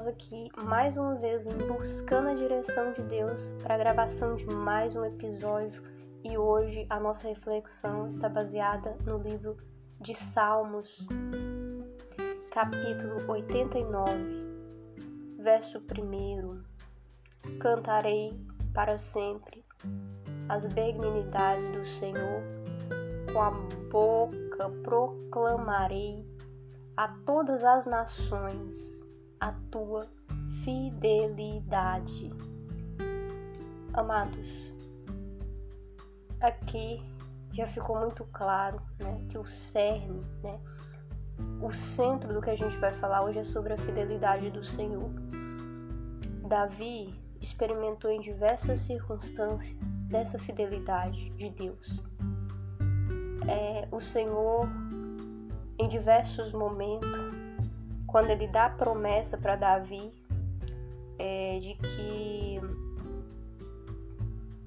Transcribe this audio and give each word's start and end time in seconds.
estamos 0.00 0.06
aqui 0.06 0.48
mais 0.64 0.96
uma 0.96 1.14
vez 1.16 1.46
buscando 1.46 2.30
a 2.30 2.34
direção 2.34 2.92
de 2.92 3.02
Deus 3.02 3.38
para 3.62 3.74
a 3.74 3.78
gravação 3.78 4.34
de 4.34 4.46
mais 4.46 4.96
um 4.96 5.04
episódio 5.04 5.82
e 6.24 6.38
hoje 6.38 6.86
a 6.88 6.98
nossa 6.98 7.28
reflexão 7.28 8.08
está 8.08 8.26
baseada 8.26 8.96
no 9.04 9.18
livro 9.18 9.58
de 10.00 10.14
Salmos, 10.14 11.06
capítulo 12.50 13.30
89, 13.30 14.14
verso 15.38 15.78
1. 15.78 17.58
Cantarei 17.58 18.40
para 18.72 18.96
sempre 18.96 19.62
as 20.48 20.64
benignidades 20.72 21.68
do 21.72 21.84
Senhor, 21.84 22.42
com 23.32 23.42
a 23.42 23.50
boca 23.90 24.70
proclamarei 24.82 26.24
a 26.96 27.08
todas 27.26 27.62
as 27.62 27.86
nações 27.86 28.99
a 29.40 29.52
tua 29.70 30.06
fidelidade. 30.62 32.30
Amados, 33.94 34.72
aqui 36.40 37.02
já 37.52 37.66
ficou 37.66 37.98
muito 37.98 38.24
claro 38.32 38.80
né, 38.98 39.24
que 39.28 39.38
o 39.38 39.44
cerne, 39.44 40.22
né, 40.42 40.60
o 41.60 41.72
centro 41.72 42.32
do 42.32 42.40
que 42.40 42.50
a 42.50 42.56
gente 42.56 42.76
vai 42.78 42.92
falar 42.92 43.22
hoje 43.22 43.38
é 43.38 43.44
sobre 43.44 43.72
a 43.72 43.78
fidelidade 43.78 44.50
do 44.50 44.62
Senhor. 44.62 45.10
Davi 46.46 47.18
experimentou 47.40 48.10
em 48.10 48.20
diversas 48.20 48.80
circunstâncias 48.80 49.74
dessa 50.08 50.38
fidelidade 50.38 51.30
de 51.30 51.50
Deus. 51.50 52.02
É, 53.48 53.88
o 53.90 54.00
Senhor 54.00 54.68
em 55.80 55.88
diversos 55.88 56.52
momentos, 56.52 57.29
quando 58.10 58.30
ele 58.30 58.46
dá 58.46 58.66
a 58.66 58.70
promessa 58.70 59.38
para 59.38 59.56
Davi 59.56 60.12
é, 61.18 61.58
de 61.60 61.74
que 61.74 62.60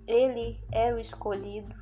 ele 0.08 0.60
era 0.72 0.96
o 0.96 1.00
escolhido 1.00 1.74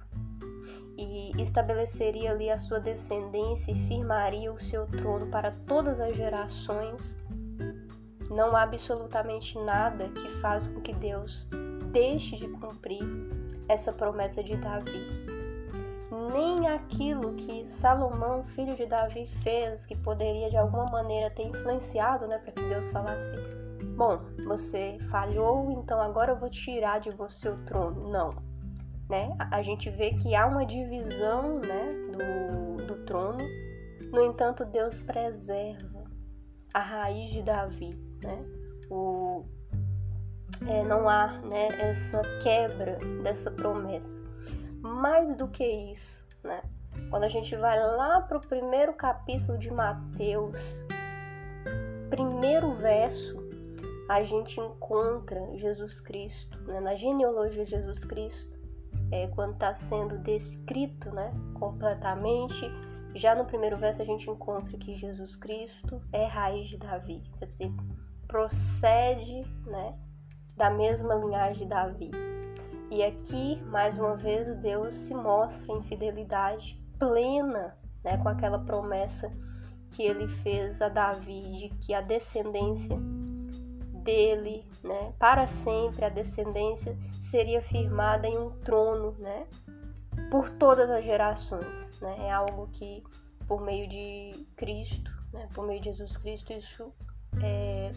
e 0.97 1.41
estabeleceria 1.41 2.31
ali 2.31 2.49
a 2.49 2.57
sua 2.57 2.79
descendência 2.79 3.71
e 3.71 3.87
firmaria 3.87 4.51
o 4.51 4.59
seu 4.59 4.85
trono 4.85 5.27
para 5.27 5.51
todas 5.65 5.99
as 5.99 6.15
gerações, 6.15 7.17
não 8.29 8.55
há 8.55 8.63
absolutamente 8.63 9.57
nada 9.57 10.09
que 10.09 10.27
faz 10.41 10.67
com 10.67 10.79
que 10.81 10.93
Deus 10.93 11.47
deixe 11.91 12.37
de 12.37 12.47
cumprir 12.47 13.03
essa 13.67 13.91
promessa 13.91 14.43
de 14.43 14.55
Davi 14.55 15.30
nem 16.29 16.67
aquilo 16.67 17.33
que 17.33 17.67
Salomão, 17.67 18.43
filho 18.45 18.75
de 18.75 18.85
Davi, 18.85 19.27
fez, 19.43 19.85
que 19.85 19.95
poderia 19.95 20.49
de 20.49 20.57
alguma 20.57 20.85
maneira 20.85 21.29
ter 21.31 21.43
influenciado, 21.43 22.27
né, 22.27 22.37
para 22.37 22.51
que 22.51 22.63
Deus 22.63 22.87
falasse: 22.89 23.31
Bom, 23.95 24.19
você 24.45 24.97
falhou, 25.09 25.71
então 25.71 26.01
agora 26.01 26.31
eu 26.31 26.37
vou 26.37 26.49
tirar 26.49 26.99
de 26.99 27.09
você 27.11 27.49
o 27.49 27.57
trono. 27.65 28.09
Não. 28.09 28.29
Né? 29.09 29.35
A 29.51 29.61
gente 29.61 29.89
vê 29.89 30.11
que 30.11 30.33
há 30.33 30.47
uma 30.47 30.65
divisão 30.65 31.59
né, 31.59 31.89
do, 32.11 32.85
do 32.85 33.05
trono, 33.05 33.39
no 34.11 34.23
entanto, 34.23 34.65
Deus 34.65 34.99
preserva 34.99 36.03
a 36.73 36.79
raiz 36.79 37.31
de 37.31 37.41
Davi. 37.41 37.89
Né? 38.21 38.43
O, 38.89 39.45
é, 40.67 40.83
não 40.83 41.07
há 41.07 41.39
né, 41.49 41.67
essa 41.79 42.21
quebra 42.43 42.97
dessa 43.23 43.49
promessa. 43.49 44.21
Mais 44.81 45.35
do 45.35 45.47
que 45.47 45.63
isso, 45.63 46.25
né? 46.43 46.61
Quando 47.09 47.23
a 47.23 47.29
gente 47.29 47.55
vai 47.55 47.79
lá 47.79 48.21
para 48.21 48.37
o 48.37 48.41
primeiro 48.41 48.93
capítulo 48.93 49.57
de 49.57 49.71
Mateus, 49.71 50.59
primeiro 52.09 52.73
verso, 52.73 53.37
a 54.09 54.23
gente 54.23 54.59
encontra 54.59 55.39
Jesus 55.57 55.99
Cristo, 56.01 56.59
né? 56.63 56.81
na 56.81 56.95
genealogia 56.95 57.63
de 57.63 57.71
Jesus 57.71 58.03
Cristo, 58.03 58.59
é, 59.11 59.27
quando 59.27 59.53
está 59.53 59.73
sendo 59.73 60.17
descrito 60.19 61.09
né, 61.11 61.33
completamente. 61.53 62.69
Já 63.13 63.35
no 63.35 63.45
primeiro 63.45 63.77
verso 63.77 64.01
a 64.01 64.05
gente 64.05 64.29
encontra 64.29 64.77
que 64.77 64.95
Jesus 64.95 65.35
Cristo 65.35 66.01
é 66.11 66.25
raiz 66.25 66.69
de 66.69 66.77
Davi, 66.77 67.21
quer 67.37 67.45
dizer, 67.45 67.71
procede 68.27 69.43
né, 69.65 69.97
da 70.55 70.69
mesma 70.69 71.15
linhagem 71.15 71.59
de 71.59 71.65
Davi. 71.65 72.11
E 72.91 73.01
aqui, 73.03 73.55
mais 73.67 73.97
uma 73.97 74.17
vez, 74.17 74.53
Deus 74.57 74.93
se 74.93 75.15
mostra 75.15 75.71
em 75.73 75.81
fidelidade 75.83 76.77
plena, 76.99 77.77
né, 78.03 78.17
com 78.17 78.27
aquela 78.27 78.59
promessa 78.59 79.31
que 79.91 80.03
ele 80.03 80.27
fez 80.27 80.81
a 80.81 80.89
Davi 80.89 81.53
de 81.53 81.69
que 81.69 81.93
a 81.93 82.01
descendência 82.01 82.97
dele, 84.03 84.65
né, 84.83 85.13
para 85.17 85.47
sempre 85.47 86.03
a 86.03 86.09
descendência 86.09 86.97
seria 87.21 87.61
firmada 87.61 88.27
em 88.27 88.37
um 88.37 88.49
trono, 88.59 89.15
né, 89.19 89.47
por 90.29 90.49
todas 90.49 90.89
as 90.89 91.05
gerações, 91.05 91.99
né? 92.01 92.27
É 92.27 92.31
algo 92.31 92.67
que 92.73 93.03
por 93.47 93.61
meio 93.61 93.87
de 93.87 94.45
Cristo, 94.57 95.11
né, 95.31 95.47
por 95.53 95.65
meio 95.65 95.79
de 95.79 95.91
Jesus 95.91 96.17
Cristo, 96.17 96.51
isso 96.51 96.93
é, 97.41 97.91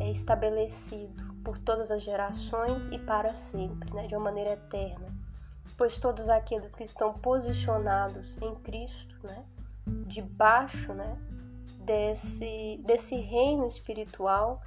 é 0.00 0.10
estabelecido 0.10 1.34
por 1.42 1.58
todas 1.58 1.90
as 1.90 2.02
gerações 2.02 2.88
e 2.88 2.98
para 2.98 3.34
sempre, 3.34 3.92
né, 3.94 4.06
de 4.06 4.14
uma 4.14 4.24
maneira 4.24 4.52
eterna. 4.52 5.06
Pois 5.76 5.98
todos 5.98 6.28
aqueles 6.28 6.74
que 6.74 6.84
estão 6.84 7.12
posicionados 7.14 8.36
em 8.40 8.54
Cristo, 8.56 9.14
né, 9.22 9.44
debaixo 10.06 10.92
né, 10.92 11.16
desse, 11.80 12.80
desse 12.84 13.16
reino 13.16 13.66
espiritual, 13.66 14.60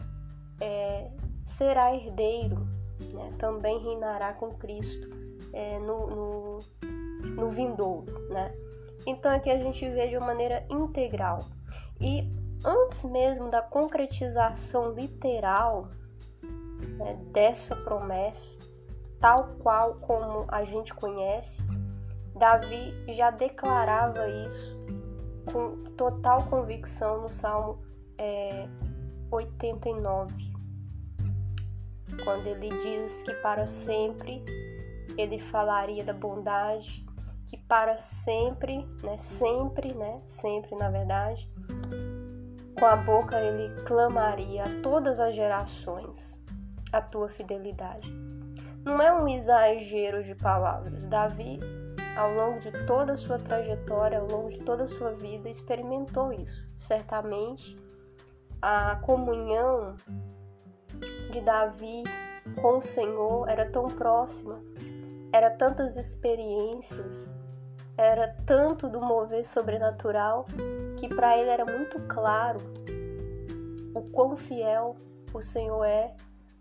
é, 0.62 1.10
será 1.46 1.94
herdeiro, 1.94 2.68
né, 3.14 3.34
também 3.38 3.80
reinará 3.80 4.34
com 4.34 4.52
Cristo 4.56 5.10
é, 5.54 5.80
no, 5.80 6.08
no, 6.08 6.60
no 7.36 7.50
vindouro. 7.50 8.28
Né? 8.30 8.54
Então 9.06 9.32
aqui 9.32 9.50
a 9.50 9.58
gente 9.58 9.88
vê 9.90 10.08
de 10.08 10.18
uma 10.18 10.28
maneira 10.28 10.66
integral. 10.70 11.40
E 12.00 12.39
antes 12.64 13.04
mesmo 13.04 13.50
da 13.50 13.62
concretização 13.62 14.94
literal 14.94 15.90
né, 16.98 17.18
dessa 17.32 17.76
promessa, 17.76 18.58
tal 19.20 19.56
qual 19.60 19.96
como 19.96 20.46
a 20.48 20.64
gente 20.64 20.94
conhece, 20.94 21.58
Davi 22.36 22.94
já 23.10 23.32
declarava 23.32 24.28
isso 24.30 24.80
com 25.52 25.84
total 25.96 26.44
convicção 26.46 27.22
no 27.22 27.30
Salmo 27.30 27.80
é, 28.18 28.68
89, 29.32 30.34
quando 32.24 32.48
ele 32.48 32.70
diz 32.70 33.22
que 33.24 33.34
para 33.36 33.68
sempre 33.68 34.44
ele 35.18 35.40
falaria 35.40 36.04
da 36.04 36.14
bondade, 36.14 37.06
que 37.48 37.58
para 37.58 37.98
sempre, 37.98 38.88
né, 39.04 39.18
sempre, 39.18 39.94
né, 39.94 40.22
sempre 40.28 40.76
na 40.76 40.90
verdade, 40.90 41.50
com 42.80 42.86
a 42.86 42.96
boca 42.96 43.38
ele 43.42 43.70
clamaria 43.84 44.64
a 44.64 44.82
todas 44.82 45.20
as 45.20 45.36
gerações 45.36 46.40
a 46.94 47.02
tua 47.02 47.28
fidelidade. 47.28 48.10
Não 48.86 49.02
é 49.02 49.14
um 49.14 49.28
exagero 49.28 50.24
de 50.24 50.34
palavras. 50.34 51.04
Davi, 51.04 51.60
ao 52.16 52.34
longo 52.34 52.60
de 52.60 52.72
toda 52.88 53.14
a 53.14 53.18
sua 53.18 53.38
trajetória, 53.38 54.20
ao 54.20 54.28
longo 54.28 54.50
de 54.50 54.60
toda 54.60 54.86
a 54.86 54.88
sua 54.88 55.12
vida, 55.12 55.50
experimentou 55.50 56.32
isso. 56.32 56.68
Certamente, 56.78 57.78
a 58.62 58.96
comunhão 59.04 59.96
de 61.32 61.42
Davi 61.42 62.04
com 62.62 62.78
o 62.78 62.82
Senhor 62.82 63.48
era 63.50 63.70
tão 63.70 63.88
próxima, 63.88 64.60
era 65.34 65.52
tantas 65.52 65.98
experiências, 65.98 67.30
era 68.00 68.34
tanto 68.46 68.88
do 68.88 69.02
mover 69.02 69.46
sobrenatural 69.46 70.46
que 70.98 71.10
para 71.10 71.38
ele 71.38 71.50
era 71.50 71.66
muito 71.66 72.00
claro 72.08 72.58
o 73.94 74.02
quão 74.04 74.38
fiel 74.38 74.96
o 75.34 75.42
Senhor 75.42 75.84
é 75.84 76.16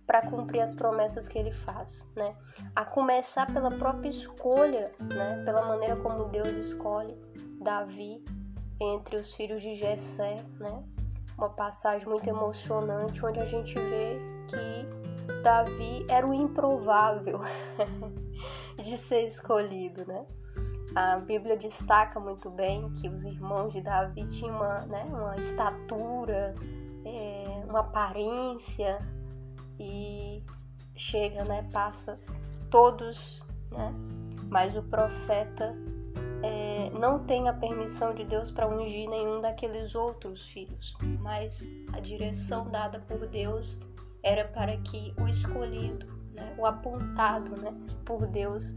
para 0.05 0.27
cumprir 0.27 0.63
as 0.63 0.75
promessas 0.75 1.29
que 1.29 1.39
ele 1.39 1.53
faz, 1.53 2.05
né? 2.17 2.35
A 2.75 2.85
começar 2.85 3.47
pela 3.47 3.71
própria 3.71 4.09
escolha, 4.09 4.91
né? 4.99 5.43
Pela 5.45 5.63
maneira 5.63 5.95
como 5.97 6.25
Deus 6.25 6.49
escolhe 6.49 7.17
Davi 7.61 8.21
entre 8.81 9.15
os 9.15 9.33
filhos 9.33 9.63
de 9.63 9.77
Jessé, 9.77 10.37
né? 10.59 10.83
Uma 11.37 11.51
passagem 11.51 12.09
muito 12.09 12.29
emocionante 12.29 13.25
onde 13.25 13.39
a 13.39 13.45
gente 13.45 13.75
vê 13.75 14.19
que 14.49 15.43
Davi 15.45 16.05
era 16.11 16.27
o 16.27 16.35
improvável 16.35 17.39
de 18.83 18.99
ser 18.99 19.25
escolhido, 19.29 20.05
né? 20.05 20.27
A 20.95 21.17
Bíblia 21.19 21.57
destaca 21.57 22.19
muito 22.19 22.49
bem 22.51 22.91
que 22.95 23.09
os 23.09 23.25
irmãos 23.25 23.73
de 23.73 23.81
Davi 23.81 24.27
tinham 24.29 24.57
uma, 24.57 24.81
né, 24.87 25.05
uma 25.11 25.37
estatura, 25.37 26.55
é, 27.05 27.63
uma 27.69 27.81
aparência 27.81 28.99
e 29.79 30.43
chega, 30.97 31.45
né, 31.45 31.69
passa 31.73 32.19
todos, 32.71 33.43
né, 33.71 33.93
mas 34.51 34.77
o 34.77 34.83
profeta 34.83 35.77
é, 36.43 36.91
não 36.99 37.25
tem 37.25 37.49
a 37.49 37.53
permissão 37.53 38.15
de 38.15 38.25
Deus 38.25 38.51
para 38.51 38.67
ungir 38.67 39.09
nenhum 39.09 39.41
daqueles 39.41 39.95
outros 39.95 40.47
filhos, 40.47 40.97
mas 41.21 41.69
a 41.93 42.01
direção 42.01 42.69
dada 42.71 43.01
por 43.01 43.27
Deus 43.27 43.79
era 44.23 44.47
para 44.49 44.77
que 44.79 45.15
o 45.21 45.29
escolhido, 45.29 46.07
né, 46.33 46.55
o 46.59 46.65
apontado 46.65 47.57
né, 47.61 47.75
por 48.05 48.27
Deus 48.27 48.75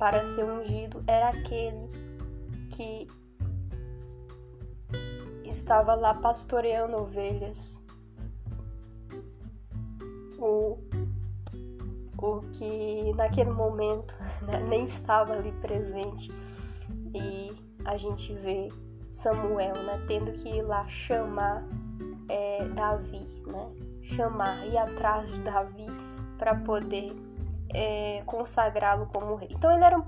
para 0.00 0.24
ser 0.24 0.44
ungido, 0.44 1.04
era 1.06 1.28
aquele 1.28 1.90
que 2.70 3.06
estava 5.44 5.94
lá 5.94 6.14
pastoreando 6.14 6.96
ovelhas. 6.96 7.78
O, 10.38 10.78
o 12.16 12.40
que 12.52 13.12
naquele 13.14 13.50
momento 13.50 14.14
né, 14.40 14.58
nem 14.66 14.84
estava 14.84 15.34
ali 15.34 15.52
presente. 15.60 16.32
E 17.14 17.52
a 17.84 17.98
gente 17.98 18.32
vê 18.32 18.70
Samuel 19.12 19.74
né, 19.82 20.02
tendo 20.08 20.32
que 20.32 20.48
ir 20.48 20.62
lá 20.62 20.88
chamar 20.88 21.62
é, 22.26 22.66
Davi, 22.68 23.28
né? 23.46 23.70
chamar, 24.02 24.66
ir 24.66 24.78
atrás 24.78 25.30
de 25.30 25.42
Davi 25.42 25.86
para 26.38 26.54
poder 26.54 27.14
é, 27.74 28.22
consagrá-lo 28.26 29.06
como 29.06 29.34
rei. 29.34 29.48
Então 29.50 29.72
ele 29.72 29.84
era 29.84 30.02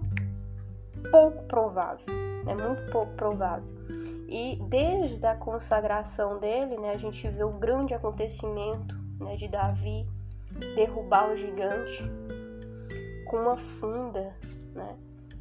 pouco 1.11 1.43
provável, 1.45 2.07
né? 2.45 2.55
muito 2.55 2.91
pouco 2.91 3.13
provável. 3.15 3.69
E 4.29 4.59
desde 4.69 5.27
a 5.27 5.37
consagração 5.37 6.39
dele, 6.39 6.79
né, 6.79 6.93
a 6.93 6.97
gente 6.97 7.29
vê 7.29 7.45
o 7.45 7.53
grande 7.53 7.93
acontecimento 7.93 8.97
né, 9.21 9.37
de 9.37 9.47
Davi 9.47 10.07
derrubar 10.75 11.31
o 11.31 11.37
gigante 11.37 12.03
com 13.27 13.37
uma 13.37 13.57
funda, 13.59 14.35
né? 14.75 14.97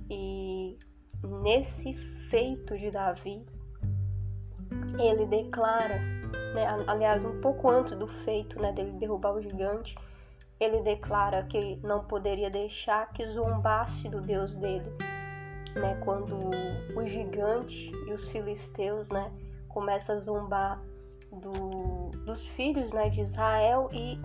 E 0.09 0.77
nesse 1.23 1.93
feito 2.29 2.77
de 2.77 2.91
Davi, 2.91 3.45
ele 4.99 5.25
declara, 5.25 5.99
né, 6.53 6.67
aliás, 6.87 7.23
um 7.23 7.39
pouco 7.39 7.71
antes 7.71 7.97
do 7.97 8.07
feito 8.07 8.61
né, 8.61 8.71
dele 8.71 8.91
derrubar 8.91 9.33
o 9.33 9.41
gigante, 9.41 9.95
ele 10.61 10.79
declara 10.81 11.41
que 11.43 11.77
não 11.77 12.03
poderia 12.03 12.47
deixar 12.47 13.11
que 13.13 13.25
zombasse 13.25 14.07
do 14.07 14.21
Deus 14.21 14.53
dele, 14.53 14.89
né? 15.73 15.99
Quando 16.03 16.37
o 16.95 17.07
gigante 17.07 17.91
e 18.07 18.13
os 18.13 18.27
filisteus, 18.27 19.09
né, 19.09 19.31
começam 19.67 20.17
a 20.17 20.19
zombar 20.19 20.79
do, 21.31 22.11
dos 22.25 22.45
filhos, 22.45 22.93
né, 22.93 23.09
de 23.09 23.21
Israel 23.21 23.89
e 23.91 24.19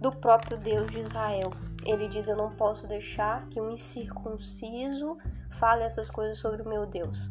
do 0.00 0.10
próprio 0.10 0.56
Deus 0.56 0.90
de 0.90 1.00
Israel. 1.00 1.52
Ele 1.84 2.08
diz: 2.08 2.26
Eu 2.26 2.36
não 2.36 2.50
posso 2.52 2.86
deixar 2.86 3.46
que 3.48 3.60
um 3.60 3.70
incircunciso 3.70 5.18
fale 5.58 5.82
essas 5.84 6.10
coisas 6.10 6.38
sobre 6.38 6.62
o 6.62 6.68
meu 6.68 6.86
Deus. 6.86 7.30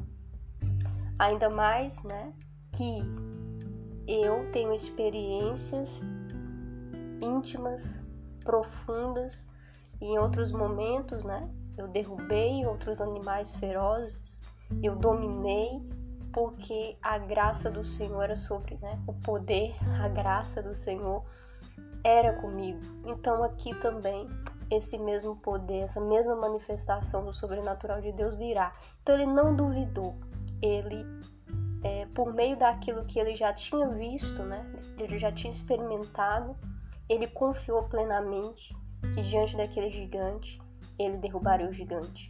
Ainda 1.18 1.50
mais, 1.50 2.04
né, 2.04 2.31
que 2.74 3.02
eu 4.08 4.52
tenho 4.52 4.74
experiências 4.74 6.00
íntimas, 7.19 8.02
profundas, 8.43 9.45
e 9.99 10.05
em 10.05 10.17
outros 10.17 10.51
momentos, 10.51 11.23
né, 11.23 11.49
eu 11.77 11.88
derrubei 11.88 12.65
outros 12.65 12.99
animais 12.99 13.55
ferozes, 13.55 14.41
eu 14.81 14.95
dominei, 14.95 15.81
porque 16.33 16.97
a 17.01 17.17
graça 17.17 17.69
do 17.69 17.83
Senhor 17.83 18.21
era 18.21 18.35
sobre, 18.35 18.77
né? 18.81 18.99
O 19.05 19.13
poder, 19.13 19.75
a 20.01 20.07
graça 20.07 20.61
do 20.61 20.73
Senhor 20.73 21.23
era 22.03 22.33
comigo. 22.33 22.79
Então 23.05 23.43
aqui 23.43 23.75
também 23.81 24.27
esse 24.69 24.97
mesmo 24.97 25.35
poder, 25.35 25.81
essa 25.81 25.99
mesma 25.99 26.35
manifestação 26.35 27.25
do 27.25 27.33
sobrenatural 27.33 27.99
de 27.99 28.11
Deus 28.13 28.35
virá. 28.35 28.73
Então 29.01 29.15
ele 29.15 29.25
não 29.25 29.55
duvidou. 29.55 30.15
Ele, 30.61 31.05
é, 31.83 32.05
por 32.13 32.33
meio 32.33 32.55
daquilo 32.57 33.03
que 33.05 33.19
ele 33.19 33.35
já 33.35 33.53
tinha 33.53 33.88
visto, 33.89 34.43
né? 34.43 34.65
Ele 34.97 35.19
já 35.19 35.31
tinha 35.31 35.51
experimentado, 35.51 36.55
ele 37.12 37.28
confiou 37.28 37.84
plenamente 37.84 38.74
que 39.13 39.22
diante 39.24 39.58
daquele 39.58 39.90
gigante 39.90 40.62
ele 40.98 41.18
derrubaria 41.18 41.68
o 41.68 41.74
gigante. 41.74 42.28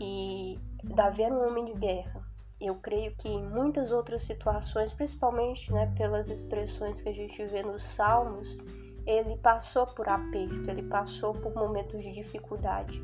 E 0.00 0.58
Davi 0.82 1.22
era 1.22 1.34
um 1.34 1.46
homem 1.46 1.66
de 1.66 1.74
guerra. 1.74 2.26
Eu 2.58 2.76
creio 2.76 3.14
que 3.16 3.28
em 3.28 3.42
muitas 3.42 3.92
outras 3.92 4.22
situações, 4.22 4.90
principalmente 4.94 5.70
né, 5.70 5.92
pelas 5.98 6.30
expressões 6.30 6.98
que 6.98 7.10
a 7.10 7.12
gente 7.12 7.44
vê 7.44 7.62
nos 7.62 7.82
Salmos, 7.82 8.56
ele 9.04 9.36
passou 9.36 9.84
por 9.84 10.08
aperto, 10.08 10.70
ele 10.70 10.84
passou 10.84 11.34
por 11.34 11.54
momentos 11.54 12.02
de 12.02 12.10
dificuldade. 12.10 13.02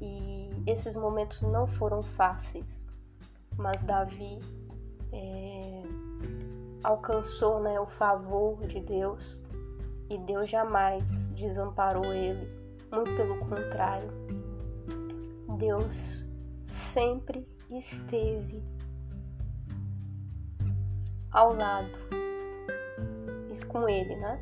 E 0.00 0.48
esses 0.64 0.94
momentos 0.94 1.42
não 1.42 1.66
foram 1.66 2.04
fáceis, 2.04 2.86
mas 3.56 3.82
Davi 3.82 4.38
é, 5.12 5.82
alcançou 6.84 7.58
né, 7.58 7.80
o 7.80 7.86
favor 7.86 8.64
de 8.68 8.78
Deus 8.78 9.40
e 10.10 10.18
Deus 10.18 10.50
jamais 10.50 11.28
desamparou 11.28 12.04
ele 12.12 12.46
muito 12.92 13.14
pelo 13.16 13.38
contrário, 13.38 14.10
Deus 15.56 16.26
sempre 16.66 17.46
esteve 17.70 18.62
ao 21.30 21.54
lado 21.54 22.10
com 23.70 23.88
ele, 23.88 24.16
né? 24.16 24.38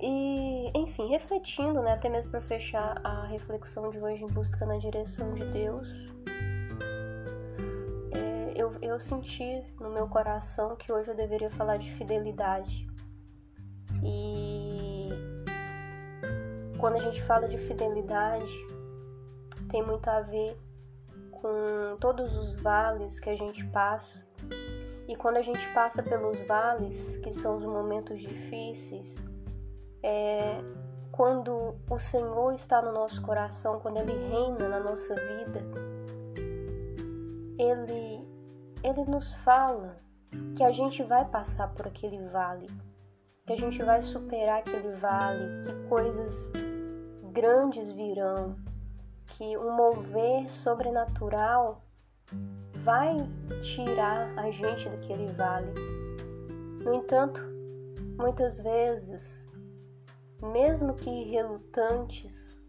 E, 0.00 0.70
enfim, 0.78 1.08
refletindo, 1.08 1.80
né, 1.82 1.92
até 1.92 2.08
mesmo 2.08 2.30
para 2.30 2.40
fechar 2.40 3.00
a 3.02 3.24
reflexão 3.26 3.88
de 3.90 3.98
hoje 3.98 4.22
em 4.22 4.26
busca 4.26 4.64
na 4.64 4.76
direção 4.78 5.32
de 5.32 5.44
Deus, 5.46 5.88
é, 8.12 8.52
eu, 8.54 8.70
eu 8.80 9.00
senti 9.00 9.64
no 9.80 9.90
meu 9.90 10.06
coração 10.08 10.76
que 10.76 10.92
hoje 10.92 11.08
eu 11.08 11.16
deveria 11.16 11.50
falar 11.50 11.78
de 11.78 11.92
fidelidade. 11.94 12.86
E 14.02 15.08
quando 16.78 16.96
a 16.96 17.00
gente 17.00 17.22
fala 17.22 17.48
de 17.48 17.58
fidelidade, 17.58 18.52
tem 19.68 19.82
muito 19.82 20.08
a 20.08 20.20
ver 20.20 20.56
com 21.30 21.96
todos 22.00 22.36
os 22.36 22.54
vales 22.60 23.18
que 23.20 23.30
a 23.30 23.36
gente 23.36 23.64
passa. 23.66 24.26
E 25.08 25.16
quando 25.16 25.38
a 25.38 25.42
gente 25.42 25.66
passa 25.72 26.02
pelos 26.02 26.40
vales, 26.42 27.16
que 27.18 27.32
são 27.32 27.56
os 27.56 27.64
momentos 27.64 28.20
difíceis, 28.20 29.16
é 30.02 30.60
quando 31.10 31.74
o 31.90 31.98
Senhor 31.98 32.54
está 32.54 32.80
no 32.80 32.92
nosso 32.92 33.20
coração, 33.22 33.80
quando 33.80 34.00
Ele 34.00 34.12
reina 34.28 34.68
na 34.68 34.78
nossa 34.78 35.14
vida, 35.14 35.60
Ele, 37.58 38.24
Ele 38.84 39.04
nos 39.10 39.32
fala 39.36 39.96
que 40.54 40.62
a 40.62 40.70
gente 40.70 41.02
vai 41.02 41.24
passar 41.24 41.74
por 41.74 41.88
aquele 41.88 42.22
vale, 42.28 42.68
que 43.48 43.54
a 43.54 43.56
gente 43.56 43.82
vai 43.82 44.02
superar 44.02 44.58
aquele 44.58 44.90
vale, 44.96 45.64
que 45.64 45.88
coisas 45.88 46.52
grandes 47.32 47.90
virão, 47.94 48.54
que 49.24 49.56
um 49.56 49.74
mover 49.74 50.46
sobrenatural 50.50 51.82
vai 52.84 53.16
tirar 53.62 54.38
a 54.38 54.50
gente 54.50 54.86
daquele 54.90 55.32
vale. 55.32 55.72
No 56.84 56.92
entanto, 56.92 57.40
muitas 58.18 58.58
vezes, 58.58 59.48
mesmo 60.42 60.92
que 60.92 61.30
relutantes, 61.30 62.60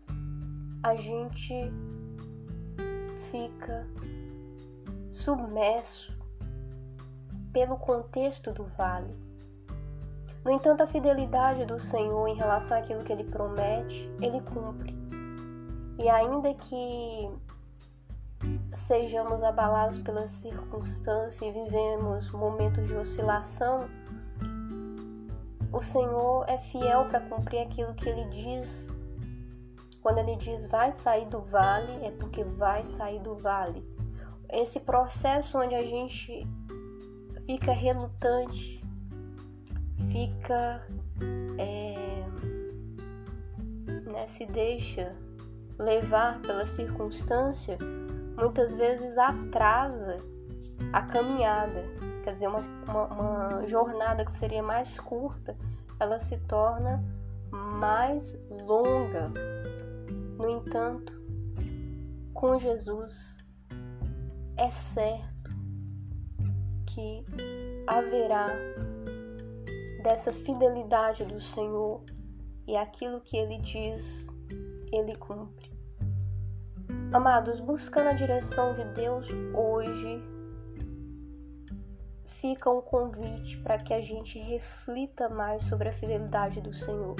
a 0.81 0.95
gente 0.95 1.53
fica 3.29 3.85
submerso 5.11 6.17
pelo 7.51 7.75
contexto 7.75 8.53
do 8.53 8.63
vale 8.77 9.28
no 10.43 10.51
entanto, 10.51 10.83
a 10.83 10.87
fidelidade 10.87 11.65
do 11.65 11.79
Senhor 11.79 12.27
em 12.27 12.35
relação 12.35 12.77
àquilo 12.77 13.03
que 13.03 13.11
ele 13.11 13.25
promete, 13.25 14.09
ele 14.21 14.41
cumpre. 14.41 14.97
E 15.97 16.07
ainda 16.07 16.53
que 16.53 17.29
sejamos 18.73 19.43
abalados 19.43 19.99
pelas 19.99 20.31
circunstâncias 20.31 21.41
e 21.41 21.51
vivemos 21.51 22.31
momentos 22.31 22.87
de 22.87 22.95
oscilação, 22.95 23.89
o 25.71 25.81
Senhor 25.81 26.45
é 26.47 26.57
fiel 26.57 27.05
para 27.09 27.19
cumprir 27.19 27.59
aquilo 27.59 27.93
que 27.93 28.07
ele 28.07 28.25
diz. 28.29 28.87
Quando 30.01 30.19
ele 30.19 30.37
diz 30.37 30.65
vai 30.67 30.91
sair 30.91 31.27
do 31.27 31.41
vale, 31.41 32.05
é 32.05 32.11
porque 32.11 32.43
vai 32.43 32.85
sair 32.85 33.19
do 33.19 33.35
vale. 33.35 33.83
Esse 34.49 34.79
processo 34.79 35.59
onde 35.59 35.75
a 35.75 35.83
gente 35.83 36.47
fica 37.45 37.71
relutante, 37.71 38.78
fica, 40.11 40.81
é, 41.57 42.25
né, 44.09 44.27
se 44.27 44.45
deixa 44.45 45.15
levar 45.77 46.41
pela 46.41 46.65
circunstância, 46.65 47.77
muitas 48.37 48.73
vezes 48.73 49.17
atrasa 49.17 50.17
a 50.93 51.01
caminhada. 51.01 51.83
Quer 52.23 52.33
dizer, 52.33 52.47
uma, 52.47 52.59
uma, 52.59 53.05
uma 53.07 53.67
jornada 53.67 54.25
que 54.25 54.33
seria 54.33 54.63
mais 54.63 54.99
curta, 54.99 55.55
ela 55.99 56.19
se 56.19 56.37
torna 56.47 57.03
mais 57.51 58.37
longa. 58.65 59.31
No 60.37 60.49
entanto, 60.49 61.13
com 62.33 62.57
Jesus 62.57 63.35
é 64.57 64.71
certo 64.71 65.49
que 66.85 67.25
haverá 67.87 68.49
dessa 70.09 70.33
fidelidade 70.33 71.23
do 71.23 71.39
Senhor 71.39 72.03
e 72.67 72.75
aquilo 72.75 73.21
que 73.21 73.37
ele 73.37 73.59
diz, 73.59 74.25
ele 74.91 75.15
cumpre. 75.15 75.71
Amados, 77.13 77.59
buscando 77.59 78.07
a 78.07 78.13
direção 78.13 78.73
de 78.73 78.83
Deus 78.85 79.27
hoje, 79.53 80.19
fica 82.25 82.71
um 82.71 82.81
convite 82.81 83.57
para 83.57 83.77
que 83.77 83.93
a 83.93 84.01
gente 84.01 84.39
reflita 84.39 85.29
mais 85.29 85.61
sobre 85.63 85.89
a 85.89 85.93
fidelidade 85.93 86.59
do 86.59 86.73
Senhor. 86.73 87.15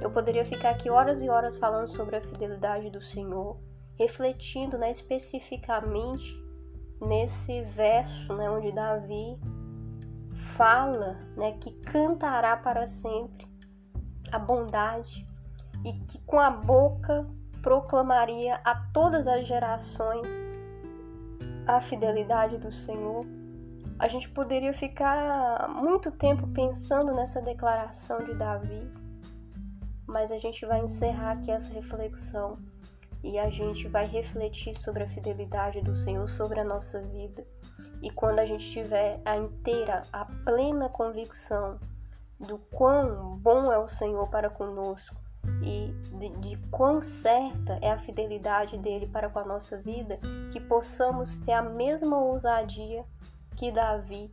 Eu 0.00 0.10
poderia 0.10 0.46
ficar 0.46 0.70
aqui 0.70 0.88
horas 0.88 1.20
e 1.20 1.28
horas 1.28 1.58
falando 1.58 1.88
sobre 1.88 2.16
a 2.16 2.22
fidelidade 2.22 2.88
do 2.88 3.02
Senhor, 3.02 3.60
refletindo 3.98 4.78
né, 4.78 4.90
especificamente 4.90 6.42
nesse 7.02 7.60
verso 7.64 8.34
né, 8.34 8.48
onde 8.48 8.72
Davi 8.72 9.38
fala 10.62 11.18
né, 11.36 11.58
que 11.60 11.72
cantará 11.80 12.56
para 12.56 12.86
sempre 12.86 13.48
a 14.30 14.38
bondade 14.38 15.26
e 15.84 15.92
que 16.06 16.20
com 16.20 16.38
a 16.38 16.50
boca 16.50 17.26
proclamaria 17.60 18.60
a 18.64 18.76
todas 18.92 19.26
as 19.26 19.44
gerações 19.44 20.28
a 21.66 21.80
fidelidade 21.80 22.58
do 22.58 22.70
Senhor. 22.70 23.24
A 23.98 24.06
gente 24.06 24.30
poderia 24.30 24.72
ficar 24.72 25.68
muito 25.68 26.12
tempo 26.12 26.46
pensando 26.46 27.12
nessa 27.12 27.42
declaração 27.42 28.22
de 28.22 28.32
Davi, 28.34 28.88
mas 30.06 30.30
a 30.30 30.38
gente 30.38 30.64
vai 30.64 30.78
encerrar 30.78 31.32
aqui 31.32 31.50
essa 31.50 31.74
reflexão 31.74 32.56
e 33.22 33.38
a 33.38 33.48
gente 33.50 33.88
vai 33.88 34.06
refletir 34.06 34.76
sobre 34.78 35.04
a 35.04 35.08
fidelidade 35.08 35.80
do 35.80 35.94
Senhor 35.94 36.28
sobre 36.28 36.60
a 36.60 36.64
nossa 36.64 37.00
vida. 37.00 37.44
E 38.02 38.10
quando 38.10 38.40
a 38.40 38.44
gente 38.44 38.68
tiver 38.70 39.20
a 39.24 39.36
inteira, 39.36 40.02
a 40.12 40.24
plena 40.24 40.88
convicção 40.88 41.78
do 42.40 42.58
quão 42.58 43.36
bom 43.36 43.72
é 43.72 43.78
o 43.78 43.86
Senhor 43.86 44.26
para 44.28 44.50
conosco 44.50 45.14
e 45.62 45.92
de, 46.18 46.28
de 46.40 46.56
quão 46.68 47.00
certa 47.00 47.78
é 47.80 47.90
a 47.90 47.98
fidelidade 47.98 48.76
dele 48.78 49.06
para 49.06 49.28
com 49.28 49.38
a 49.38 49.44
nossa 49.44 49.76
vida, 49.78 50.18
que 50.52 50.60
possamos 50.60 51.38
ter 51.38 51.52
a 51.52 51.62
mesma 51.62 52.18
ousadia 52.18 53.04
que 53.56 53.70
Davi 53.70 54.30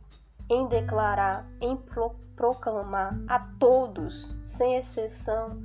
em 0.48 0.66
declarar, 0.66 1.46
em 1.60 1.76
pro, 1.76 2.16
proclamar 2.34 3.16
a 3.28 3.38
todos, 3.60 4.28
sem 4.44 4.76
exceção, 4.76 5.56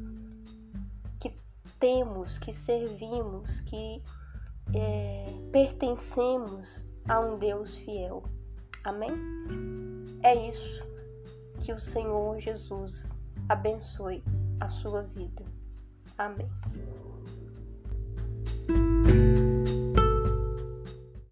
temos, 1.85 2.39
que 2.39 2.51
servimos, 2.51 3.59
que 3.59 4.01
é, 4.73 5.25
pertencemos 5.51 6.67
a 7.07 7.19
um 7.19 7.37
Deus 7.37 7.75
fiel. 7.75 8.23
Amém? 8.83 9.11
É 10.23 10.49
isso. 10.49 10.83
Que 11.63 11.71
o 11.71 11.79
Senhor 11.79 12.39
Jesus 12.39 13.07
abençoe 13.47 14.23
a 14.59 14.67
sua 14.67 15.03
vida. 15.03 15.45
Amém. 16.17 16.49